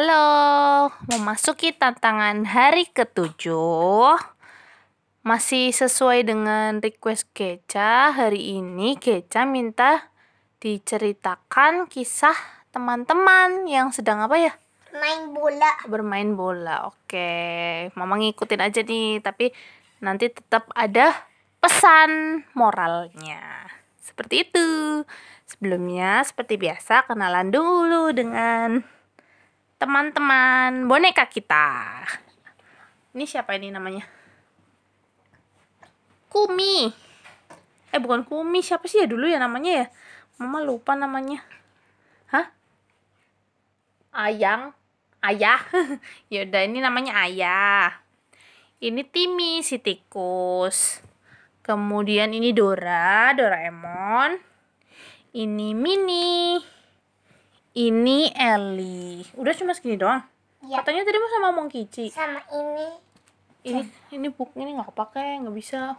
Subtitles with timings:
[0.00, 4.16] Halo, memasuki tantangan hari ketujuh.
[5.20, 10.08] Masih sesuai dengan request Keca, hari ini Keca minta
[10.64, 12.32] diceritakan kisah
[12.72, 14.56] teman-teman yang sedang apa ya?
[14.96, 16.88] main bola Bermain bola.
[16.88, 19.52] Oke, Mama ngikutin aja nih, tapi
[20.00, 21.12] nanti tetap ada
[21.60, 23.68] pesan moralnya.
[24.00, 25.04] Seperti itu.
[25.44, 28.80] Sebelumnya, seperti biasa, kenalan dulu dengan
[29.80, 32.04] teman-teman boneka kita.
[33.16, 34.04] Ini siapa ini namanya?
[36.28, 36.92] Kumi.
[37.90, 39.86] Eh bukan Kumi, siapa sih ya dulu ya namanya ya?
[40.36, 41.40] Mama lupa namanya.
[42.28, 42.52] Hah?
[44.12, 44.76] Ayang?
[45.24, 45.64] Ayah?
[46.32, 48.04] Yaudah ini namanya Ayah.
[48.84, 51.00] Ini Timi si tikus.
[51.64, 54.36] Kemudian ini Dora, Doraemon.
[55.32, 56.79] Ini Mini.
[57.70, 59.22] Ini Ellie.
[59.38, 60.26] Udah cuma segini doang.
[60.66, 62.10] ya Katanya tadi mau sama Mongkici.
[62.10, 62.88] sama ini
[63.62, 63.80] Ini
[64.16, 65.94] ini buku ini nggak kepake, nggak bisa.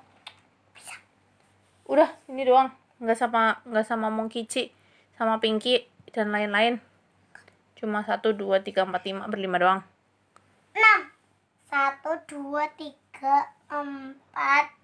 [1.88, 2.74] Udah, ini doang.
[3.00, 4.68] Nggak sama nggak sama Mongkici,
[5.16, 6.84] sama Pinky dan lain-lain.
[7.80, 9.80] Cuma satu, dua, tiga, empat, lima, berlima doang.
[10.76, 11.00] enam
[11.66, 14.76] satu dua tiga empat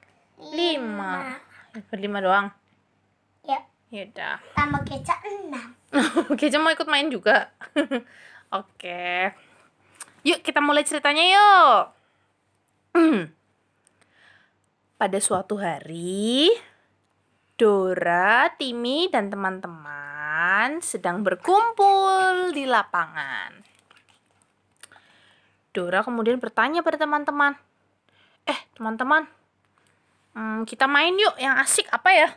[0.55, 1.35] Lima.
[1.91, 2.47] Berlima doang.
[3.43, 4.43] ya Yaudah.
[4.51, 5.71] tambah kecap enam
[6.31, 7.47] Oke, mau ikut main juga.
[8.59, 9.31] Oke.
[10.27, 11.83] Yuk, kita mulai ceritanya yuk.
[14.99, 16.51] Pada suatu hari,
[17.55, 23.63] Dora, Timi, dan teman-teman sedang berkumpul di lapangan.
[25.71, 27.53] Dora kemudian bertanya pada teman-teman,
[28.49, 29.29] "Eh, teman-teman,
[30.33, 32.29] hmm, kita main yuk yang asik apa ya?"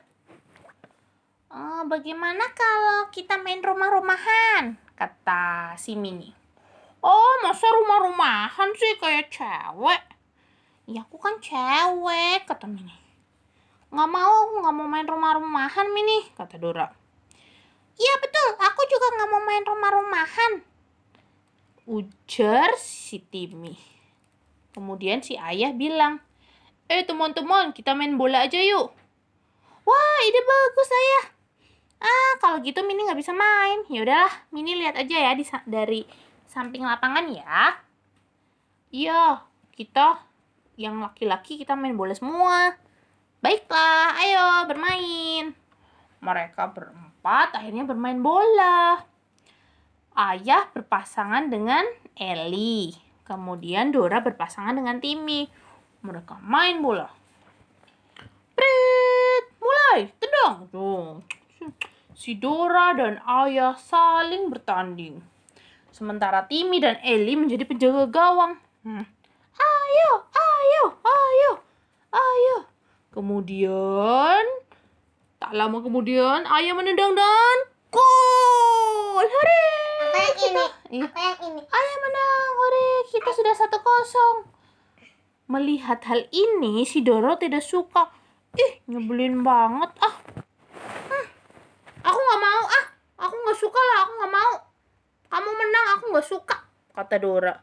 [1.51, 4.79] Oh, bagaimana kalau kita main rumah-rumahan?
[4.95, 6.31] Kata si Mini.
[7.03, 10.03] Oh, masa rumah-rumahan sih kayak cewek?
[10.87, 12.95] Ya, aku kan cewek, kata Mini.
[13.91, 16.87] Nggak mau, aku nggak mau main rumah-rumahan, Mini, kata Dora.
[17.99, 18.49] Iya, betul.
[18.55, 20.53] Aku juga nggak mau main rumah-rumahan.
[21.91, 23.75] Ujar si Timi.
[24.71, 26.23] Kemudian si ayah bilang,
[26.87, 28.95] Eh, teman-teman, kita main bola aja yuk.
[29.83, 31.40] Wah, ide bagus, ayah.
[32.01, 33.85] Ah, kalau gitu Mini nggak bisa main.
[33.93, 36.03] Ya udahlah, Mini lihat aja ya di dari
[36.49, 37.77] samping lapangan ya.
[38.91, 39.45] Iya,
[39.77, 40.25] kita
[40.81, 42.75] yang laki-laki kita main bola semua.
[43.45, 45.53] Baiklah, ayo bermain.
[46.21, 49.05] Mereka berempat akhirnya bermain bola.
[50.17, 51.85] Ayah berpasangan dengan
[52.17, 52.93] Eli.
[53.25, 55.47] Kemudian Dora berpasangan dengan Timi.
[56.03, 57.09] Mereka main bola.
[58.53, 60.67] Prit, mulai, tendang.
[60.69, 61.40] Tuh.
[62.21, 65.25] Si Dora dan Ayah saling bertanding.
[65.89, 68.61] Sementara Timi dan Eli menjadi penjaga gawang.
[68.85, 69.09] Hmm.
[69.57, 71.51] Ayo, ayo, ayo,
[72.13, 72.57] ayo.
[73.11, 74.45] Kemudian,
[75.37, 77.57] tak lama kemudian, Ayah menendang dan
[77.89, 79.25] gol.
[79.25, 79.65] Hore!
[80.01, 81.07] apa yang ini Iya.
[81.09, 82.89] apa yang ini Ayah menang, hore!
[83.09, 84.37] Kita sudah satu kosong.
[85.49, 88.13] Melihat hal ini, si Dora tidak suka.
[88.55, 89.91] Ih, nyebelin banget.
[89.99, 90.15] Ah,
[91.11, 91.27] Hmm.
[92.01, 92.63] aku nggak mau.
[92.65, 92.85] Ah,
[93.19, 93.99] aku nggak suka lah.
[94.07, 94.53] Aku nggak mau.
[95.27, 96.61] Kamu menang, aku nggak suka.
[96.93, 97.57] Kata Dora.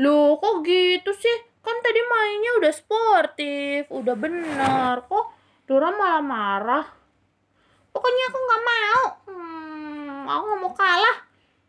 [0.00, 1.38] Loh, kok gitu sih?
[1.60, 5.04] Kan tadi mainnya udah sportif, udah benar.
[5.04, 5.26] Kok
[5.68, 6.86] Dora malah marah?
[7.92, 9.04] Pokoknya aku nggak mau.
[9.28, 11.16] Hmm, aku nggak mau kalah.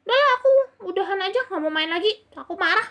[0.07, 0.49] Udah lah, aku
[0.87, 2.23] udahan aja nggak mau main lagi.
[2.39, 2.87] Aku marah.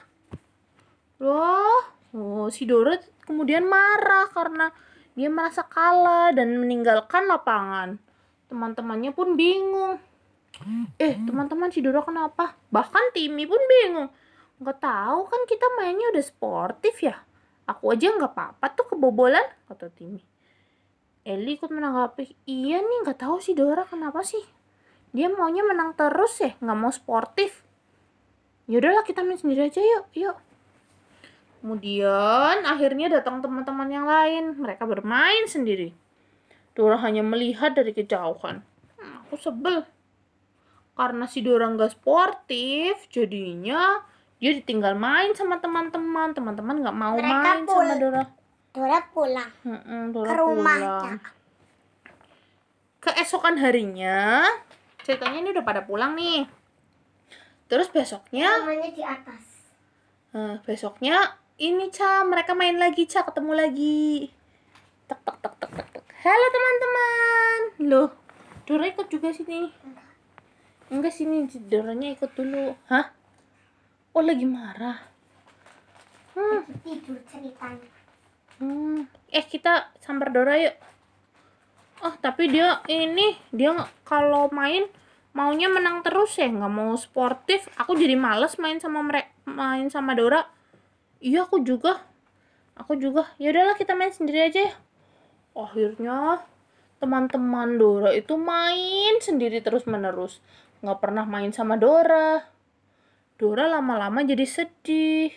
[1.24, 1.80] Loh,
[2.12, 4.68] oh, si Dora kemudian marah karena
[5.16, 7.96] dia merasa kalah dan meninggalkan lapangan.
[8.52, 9.96] Teman-temannya pun bingung.
[10.98, 12.58] Eh, teman-teman si Dora kenapa?
[12.74, 14.10] Bahkan Timi pun bingung.
[14.58, 17.14] Nggak tahu kan kita mainnya udah sportif ya.
[17.68, 20.24] Aku aja nggak apa-apa tuh kebobolan, kata Timi.
[21.22, 24.40] Eli ikut menanggapi, iya nih nggak tahu si Dora kenapa sih.
[25.12, 27.62] Dia maunya menang terus ya, nggak mau sportif.
[28.68, 30.36] Yaudahlah kita main sendiri aja yuk, yuk.
[31.58, 34.54] Kemudian akhirnya datang teman-teman yang lain.
[34.56, 35.90] Mereka bermain sendiri.
[36.76, 38.62] Dora hanya melihat dari kejauhan.
[38.96, 39.82] Hmm, aku sebel.
[40.98, 44.02] Karena si Dora nggak sportif, jadinya
[44.42, 46.34] dia ditinggal main sama teman-teman.
[46.34, 48.22] Teman-teman nggak mau Mereka main sama Dora.
[48.74, 51.18] Dora pulang Mm-mm, Dora ke rumahnya pulang.
[52.98, 54.42] Keesokan harinya,
[55.06, 56.50] ceritanya ini udah pada pulang nih.
[57.70, 59.44] Terus besoknya namanya di atas
[60.34, 64.28] Nah, besoknya ini Ca, mereka main lagi Ca, ketemu lagi.
[65.08, 65.86] Tek tek tek tek tek.
[65.94, 66.04] tek.
[66.26, 67.60] Halo teman-teman.
[67.88, 68.08] Loh,
[68.68, 69.72] Dora ikut juga sini.
[70.88, 72.72] Enggak sini, Doranya ikut dulu.
[72.88, 73.12] Hah?
[74.16, 75.04] Oh, lagi marah.
[76.32, 76.64] Hmm.
[76.80, 77.88] Tidur ceritanya.
[78.58, 79.04] Hmm.
[79.28, 80.74] Eh, kita sambar Dora yuk.
[81.98, 83.74] Oh, tapi dia ini dia
[84.06, 84.86] kalau main
[85.34, 87.66] maunya menang terus ya, nggak mau sportif.
[87.76, 90.46] Aku jadi males main sama mereka, main sama Dora.
[91.18, 92.02] Iya, aku juga.
[92.78, 93.28] Aku juga.
[93.36, 94.74] Ya udahlah kita main sendiri aja ya.
[95.58, 96.46] Akhirnya
[96.98, 100.42] teman-teman Dora itu main sendiri terus-menerus.
[100.82, 102.42] Nggak pernah main sama Dora.
[103.38, 105.30] Dora lama-lama jadi sedih.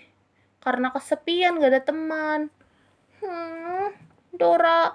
[0.61, 2.53] Karena kesepian gak ada teman.
[3.17, 3.89] Hmm,
[4.29, 4.93] Dora,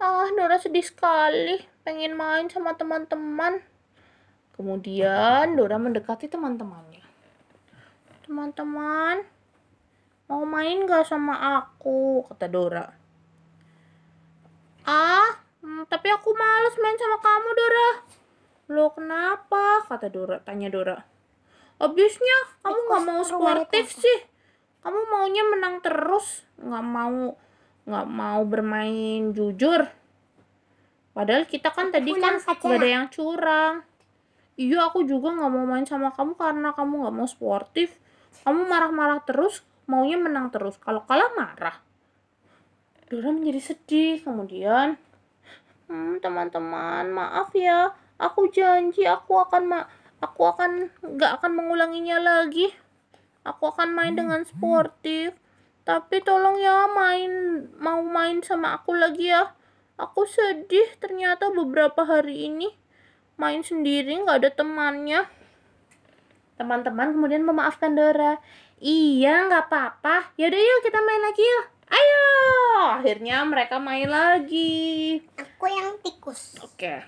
[0.00, 3.60] ah Dora sedih sekali, pengen main sama teman-teman.
[4.56, 7.04] Kemudian Dora mendekati teman-temannya.
[8.24, 9.20] Teman-teman,
[10.32, 12.24] mau main gak sama aku?
[12.32, 12.88] Kata Dora.
[14.88, 17.88] Ah, hmm, tapi aku males main sama kamu, Dora.
[18.74, 19.86] Lo kenapa?
[19.86, 20.98] Kata Dora, tanya Dora.
[21.82, 24.18] Habisnya kamu nggak mau sportif sih.
[24.82, 27.38] Kamu maunya menang terus, nggak mau
[27.82, 29.90] nggak mau bermain jujur.
[31.12, 33.84] Padahal kita kan tadi kan gak ada yang curang.
[34.56, 37.98] Iya, aku juga nggak mau main sama kamu karena kamu nggak mau sportif.
[38.46, 39.60] Kamu marah-marah terus,
[39.90, 40.80] maunya menang terus.
[40.80, 41.76] Kalau kalah marah.
[43.10, 44.24] Dora menjadi sedih.
[44.24, 44.96] Kemudian,
[45.92, 47.92] hmm, teman-teman, maaf ya.
[48.16, 49.80] Aku janji aku akan ma
[50.24, 52.72] aku akan nggak akan mengulanginya lagi.
[53.44, 55.36] Aku akan main dengan sportif.
[55.82, 59.52] Tapi tolong ya main mau main sama aku lagi ya.
[59.98, 62.70] Aku sedih ternyata beberapa hari ini
[63.36, 65.26] main sendiri nggak ada temannya.
[66.54, 68.38] Teman-teman kemudian memaafkan Dora.
[68.78, 70.38] Iya nggak apa-apa.
[70.38, 71.66] Yaudah yuk kita main lagi yuk.
[71.90, 72.26] Ayo.
[73.02, 75.20] Akhirnya mereka main lagi.
[75.62, 76.58] Aku yang tikus.
[76.58, 77.06] Oke.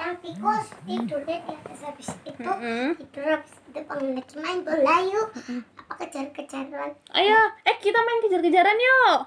[0.00, 2.96] Yang tikus tidurnya di atas habis itu Mm-mm.
[2.96, 5.28] tidur habis itu bangun lagi main bola yuk.
[5.76, 6.96] Apa kejar-kejaran?
[7.12, 9.20] Ayo, eh kita main kejar-kejaran yuk.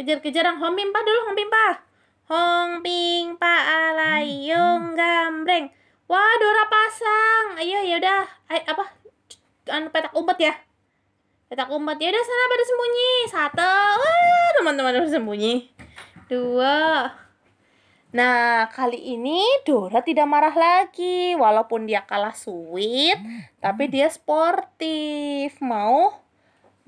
[0.00, 1.66] Kejar-kejaran Hong Pimpa dulu, Hong Pimpa.
[2.32, 5.68] Hong Pimpa alayung gambreng.
[6.08, 7.60] Wah, Dora pasang.
[7.60, 8.24] Ayo, yaudah.
[8.48, 8.96] Ayo, apa?
[9.76, 10.56] Anu petak umpet ya?
[11.52, 12.00] Petak umpet.
[12.00, 13.12] Ya udah sana pada sembunyi.
[13.28, 13.72] Satu.
[14.00, 15.68] Wah, teman-teman bersembunyi.
[16.32, 17.25] Dua.
[18.16, 21.36] Nah, kali ini Dora tidak marah lagi.
[21.36, 23.20] Walaupun dia kalah sweet,
[23.60, 25.60] tapi dia sportif.
[25.60, 26.16] Mau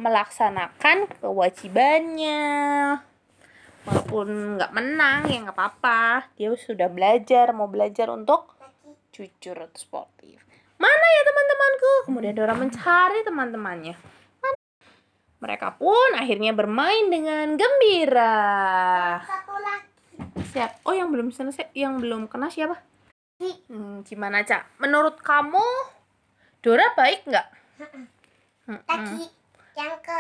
[0.01, 2.41] melaksanakan kewajibannya.
[3.85, 6.33] Walaupun nggak menang, ya nggak apa-apa.
[6.41, 8.57] Dia sudah belajar, mau belajar untuk
[9.13, 10.41] jujur atau sportif.
[10.81, 11.93] Mana ya teman-temanku?
[12.09, 13.95] Kemudian Dora mencari teman-temannya.
[15.45, 18.33] Mereka pun akhirnya bermain dengan gembira.
[19.29, 19.88] Satu lagi.
[20.49, 20.81] Siap.
[20.89, 22.81] Oh, yang belum selesai, yang belum kena siapa?
[23.39, 24.81] Hmm, gimana, Cak?
[24.83, 25.63] Menurut kamu
[26.59, 27.47] Dora baik nggak?
[28.67, 29.31] Lagi
[29.79, 30.17] yang ke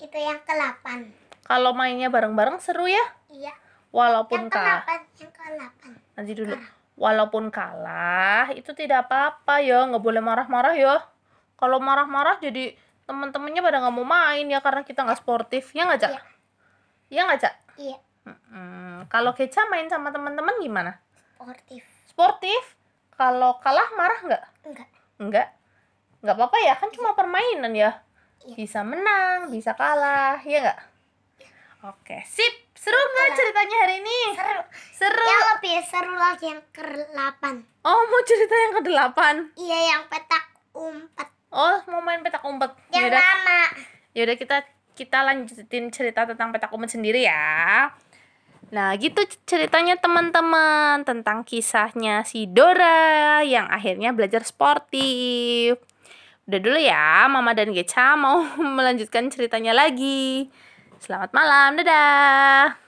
[0.00, 1.44] itu yang ke 8.
[1.44, 3.04] Kalau mainnya bareng-bareng seru ya?
[3.28, 3.52] Iya.
[3.92, 4.82] Walaupun kalah.
[4.88, 6.16] 8, yang ke 8.
[6.16, 6.54] Nanti dulu.
[6.94, 9.84] Walaupun kalah, itu tidak apa-apa ya.
[9.84, 11.04] Nggak boleh marah-marah ya.
[11.60, 12.72] Kalau marah-marah jadi
[13.04, 15.74] teman-temannya pada nggak mau main ya karena kita nggak sportif.
[15.76, 16.10] Ya nggak, Cak?
[16.10, 16.22] Iya.
[17.12, 17.54] Iya nggak, Cak?
[17.74, 19.04] Iya, Mm-mm.
[19.06, 20.92] Kalau Keca main sama teman-teman gimana?
[21.34, 21.84] sportif.
[22.06, 22.62] Sportif?
[23.12, 24.44] Kalau kalah marah nggak?
[24.64, 24.88] Enggak.
[25.18, 25.48] Enggak.
[26.18, 28.00] Enggak apa-apa ya, kan cuma permainan ya.
[28.42, 28.54] Iya.
[28.56, 30.80] Bisa menang, bisa kalah, ya enggak?
[31.84, 32.64] Oke, sip.
[32.74, 33.36] Seru nggak Iya.
[33.38, 34.18] ceritanya hari ini?
[34.34, 34.62] Seru.
[34.94, 35.24] Seru.
[35.24, 37.60] Yang lebih seru lagi yang ke 8.
[37.82, 39.20] Oh, mau cerita yang ke-8.
[39.54, 41.28] Iya, yang petak umpet.
[41.48, 42.72] Oh, mau main petak umpet.
[42.90, 43.60] Yang Yaudah, lama.
[44.12, 44.56] yaudah kita
[44.92, 47.88] kita lanjutin cerita tentang petak umpet sendiri ya.
[48.72, 55.76] Nah, gitu ceritanya teman-teman tentang kisahnya si Dora yang akhirnya belajar sportif.
[56.44, 58.44] Udah dulu ya, Mama dan Geca mau
[58.78, 60.48] melanjutkan ceritanya lagi.
[61.00, 62.83] Selamat malam, dadah.